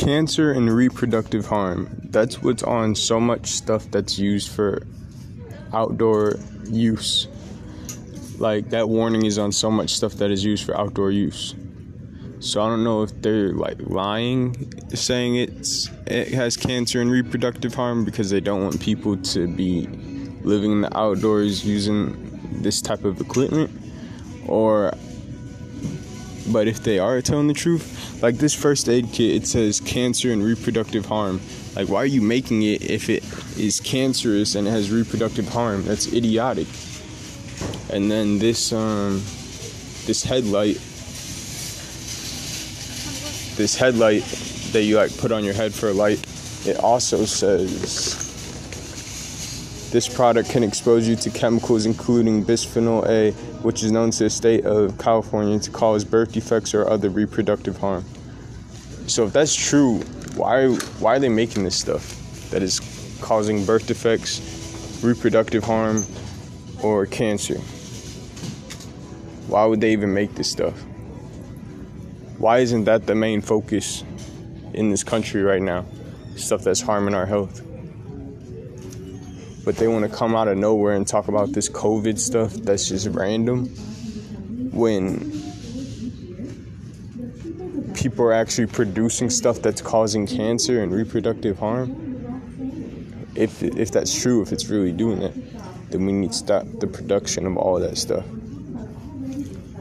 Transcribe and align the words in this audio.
cancer 0.00 0.50
and 0.50 0.74
reproductive 0.74 1.46
harm. 1.46 2.00
That's 2.04 2.42
what's 2.42 2.62
on 2.62 2.94
so 2.94 3.20
much 3.20 3.48
stuff 3.48 3.90
that's 3.90 4.18
used 4.18 4.48
for 4.48 4.86
outdoor 5.74 6.36
use. 6.64 7.28
Like 8.38 8.70
that 8.70 8.88
warning 8.88 9.26
is 9.26 9.38
on 9.38 9.52
so 9.52 9.70
much 9.70 9.90
stuff 9.90 10.14
that 10.14 10.30
is 10.30 10.42
used 10.42 10.64
for 10.64 10.74
outdoor 10.74 11.10
use. 11.10 11.54
So 12.38 12.62
I 12.62 12.68
don't 12.68 12.82
know 12.82 13.02
if 13.02 13.20
they're 13.20 13.52
like 13.52 13.76
lying, 13.80 14.72
saying 14.94 15.36
it's 15.36 15.90
it 16.06 16.28
has 16.28 16.56
cancer 16.56 17.02
and 17.02 17.10
reproductive 17.10 17.74
harm 17.74 18.06
because 18.06 18.30
they 18.30 18.40
don't 18.40 18.64
want 18.64 18.80
people 18.80 19.18
to 19.18 19.46
be 19.46 19.86
living 20.42 20.72
in 20.72 20.80
the 20.80 20.96
outdoors 20.96 21.62
using 21.66 22.62
this 22.62 22.80
type 22.80 23.04
of 23.04 23.20
equipment, 23.20 23.70
or 24.48 24.94
but 26.52 26.68
if 26.68 26.82
they 26.82 26.98
are 26.98 27.20
telling 27.22 27.48
the 27.48 27.54
truth, 27.54 28.22
like 28.22 28.36
this 28.36 28.54
first 28.54 28.88
aid 28.88 29.08
kit, 29.12 29.42
it 29.42 29.46
says 29.46 29.80
cancer 29.80 30.32
and 30.32 30.42
reproductive 30.42 31.06
harm. 31.06 31.40
Like, 31.76 31.88
why 31.88 31.98
are 31.98 32.06
you 32.06 32.20
making 32.20 32.62
it 32.62 32.82
if 32.82 33.08
it 33.08 33.24
is 33.58 33.80
cancerous 33.80 34.54
and 34.54 34.66
it 34.66 34.70
has 34.70 34.90
reproductive 34.90 35.48
harm? 35.48 35.84
That's 35.84 36.12
idiotic. 36.12 36.66
And 37.90 38.10
then 38.10 38.38
this 38.38 38.72
um, 38.72 39.22
this 40.06 40.22
headlight, 40.24 40.76
this 43.56 43.76
headlight 43.76 44.22
that 44.72 44.82
you 44.84 44.96
like 44.96 45.16
put 45.18 45.32
on 45.32 45.44
your 45.44 45.54
head 45.54 45.74
for 45.74 45.88
a 45.88 45.92
light, 45.92 46.24
it 46.66 46.76
also 46.78 47.24
says 47.24 48.29
this 49.90 50.08
product 50.08 50.48
can 50.50 50.62
expose 50.62 51.08
you 51.08 51.16
to 51.16 51.30
chemicals 51.30 51.84
including 51.84 52.44
bisphenol 52.44 53.06
A, 53.08 53.32
which 53.62 53.82
is 53.82 53.90
known 53.90 54.12
to 54.12 54.24
the 54.24 54.30
state 54.30 54.64
of 54.64 54.96
California 54.98 55.58
to 55.58 55.70
cause 55.72 56.04
birth 56.04 56.32
defects 56.32 56.74
or 56.74 56.88
other 56.88 57.10
reproductive 57.10 57.76
harm. 57.76 58.04
So 59.08 59.26
if 59.26 59.32
that's 59.32 59.54
true, 59.54 59.98
why 60.36 60.68
why 61.00 61.16
are 61.16 61.18
they 61.18 61.28
making 61.28 61.64
this 61.64 61.76
stuff 61.76 62.16
that 62.50 62.62
is 62.62 62.78
causing 63.20 63.64
birth 63.66 63.88
defects, 63.88 65.00
reproductive 65.02 65.64
harm, 65.64 66.04
or 66.84 67.04
cancer? 67.06 67.58
Why 69.48 69.64
would 69.64 69.80
they 69.80 69.90
even 69.92 70.14
make 70.14 70.36
this 70.36 70.48
stuff? 70.48 70.80
Why 72.38 72.58
isn't 72.58 72.84
that 72.84 73.08
the 73.08 73.16
main 73.16 73.40
focus 73.40 74.04
in 74.72 74.90
this 74.90 75.02
country 75.02 75.42
right 75.42 75.60
now? 75.60 75.84
Stuff 76.36 76.62
that's 76.62 76.80
harming 76.80 77.14
our 77.14 77.26
health 77.26 77.60
but 79.64 79.76
they 79.76 79.88
want 79.88 80.10
to 80.10 80.16
come 80.16 80.34
out 80.34 80.48
of 80.48 80.56
nowhere 80.56 80.94
and 80.94 81.06
talk 81.06 81.28
about 81.28 81.52
this 81.52 81.68
COVID 81.68 82.18
stuff 82.18 82.52
that's 82.54 82.88
just 82.88 83.06
random 83.08 83.66
when 84.72 85.30
people 87.94 88.24
are 88.24 88.32
actually 88.32 88.66
producing 88.66 89.28
stuff 89.28 89.60
that's 89.60 89.82
causing 89.82 90.26
cancer 90.26 90.82
and 90.82 90.92
reproductive 90.92 91.58
harm. 91.58 92.06
If, 93.34 93.62
if 93.62 93.90
that's 93.90 94.20
true, 94.20 94.42
if 94.42 94.52
it's 94.52 94.68
really 94.68 94.92
doing 94.92 95.22
it, 95.22 95.34
then 95.90 96.06
we 96.06 96.12
need 96.12 96.32
to 96.32 96.38
stop 96.38 96.66
the 96.78 96.86
production 96.86 97.46
of 97.46 97.56
all 97.56 97.78
that 97.80 97.98
stuff. 97.98 98.24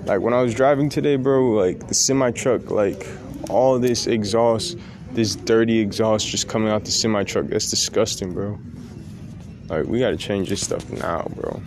Like 0.05 0.21
when 0.21 0.33
I 0.33 0.41
was 0.41 0.53
driving 0.53 0.89
today, 0.89 1.16
bro, 1.16 1.52
like 1.52 1.88
the 1.88 1.93
semi 1.93 2.31
truck, 2.31 2.71
like 2.71 3.08
all 3.49 3.80
this 3.80 4.08
exhaust, 4.08 4.77
this 5.11 5.36
dirty 5.36 5.80
exhaust 5.80 6.27
just 6.27 6.47
coming 6.47 6.69
out 6.69 6.86
the 6.86 6.91
semi 6.91 7.23
truck, 7.23 7.47
that's 7.47 7.69
disgusting, 7.69 8.33
bro. 8.33 8.59
Like, 9.69 9.85
we 9.85 9.99
gotta 9.99 10.17
change 10.17 10.49
this 10.49 10.61
stuff 10.61 10.89
now, 10.91 11.27
bro. 11.35 11.61